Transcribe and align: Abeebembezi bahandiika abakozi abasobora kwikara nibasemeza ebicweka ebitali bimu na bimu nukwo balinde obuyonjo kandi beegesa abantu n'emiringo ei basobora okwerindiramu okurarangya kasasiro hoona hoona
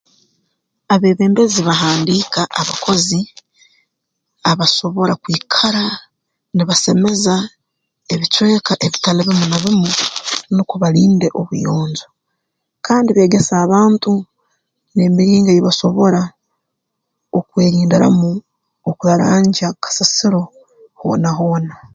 Abeebembezi 0.93 1.59
bahandiika 1.67 2.41
abakozi 2.59 3.19
abasobora 4.51 5.13
kwikara 5.21 5.83
nibasemeza 6.55 7.35
ebicweka 8.13 8.73
ebitali 8.85 9.21
bimu 9.27 9.45
na 9.51 9.57
bimu 9.63 9.89
nukwo 10.55 10.75
balinde 10.83 11.27
obuyonjo 11.39 12.07
kandi 12.85 13.09
beegesa 13.11 13.53
abantu 13.65 14.11
n'emiringo 14.93 15.49
ei 15.51 15.65
basobora 15.67 16.21
okwerindiramu 17.37 18.31
okurarangya 18.89 19.67
kasasiro 19.83 20.41
hoona 20.99 21.29
hoona 21.37 21.73